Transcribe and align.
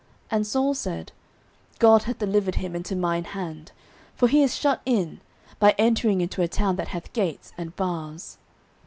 And 0.31 0.47
Saul 0.47 0.73
said, 0.73 1.11
God 1.77 2.05
hath 2.05 2.17
delivered 2.17 2.55
him 2.55 2.75
into 2.75 2.95
mine 2.95 3.23
hand; 3.23 3.71
for 4.15 4.27
he 4.27 4.41
is 4.41 4.55
shut 4.55 4.81
in, 4.83 5.21
by 5.59 5.75
entering 5.77 6.21
into 6.21 6.41
a 6.41 6.47
town 6.47 6.75
that 6.77 6.87
hath 6.87 7.13
gates 7.13 7.53
and 7.55 7.75
bars. 7.75 8.39